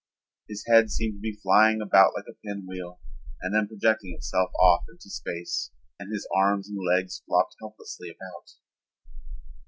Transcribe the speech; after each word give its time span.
His 0.49 0.65
head 0.67 0.89
seemed 0.89 1.17
to 1.17 1.21
be 1.21 1.37
flying 1.43 1.79
about 1.79 2.13
like 2.15 2.25
a 2.27 2.33
pinwheel 2.43 2.99
and 3.39 3.53
then 3.53 3.67
projecting 3.67 4.15
itself 4.15 4.49
off 4.59 4.81
into 4.91 5.11
space 5.11 5.69
and 5.99 6.11
his 6.11 6.27
arms 6.35 6.67
and 6.67 6.77
legs 6.83 7.21
flopped 7.27 7.55
helplessly 7.61 8.09
about. 8.09 8.53